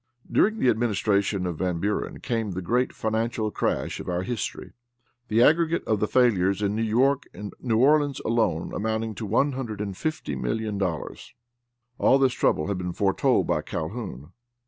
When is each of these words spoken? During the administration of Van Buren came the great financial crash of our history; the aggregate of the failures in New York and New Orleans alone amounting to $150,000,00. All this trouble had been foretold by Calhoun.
During 0.31 0.57
the 0.57 0.67
administration 0.69 1.45
of 1.45 1.59
Van 1.59 1.79
Buren 1.79 2.21
came 2.21 2.49
the 2.53 2.61
great 2.63 2.91
financial 2.91 3.51
crash 3.51 3.99
of 3.99 4.09
our 4.09 4.23
history; 4.23 4.71
the 5.27 5.43
aggregate 5.43 5.83
of 5.85 5.99
the 5.99 6.07
failures 6.07 6.63
in 6.63 6.75
New 6.75 6.81
York 6.81 7.25
and 7.35 7.53
New 7.59 7.77
Orleans 7.77 8.19
alone 8.25 8.73
amounting 8.73 9.13
to 9.13 9.27
$150,000,00. 9.29 11.29
All 11.99 12.17
this 12.17 12.33
trouble 12.33 12.65
had 12.65 12.79
been 12.79 12.93
foretold 12.93 13.45
by 13.45 13.61
Calhoun. 13.61 14.31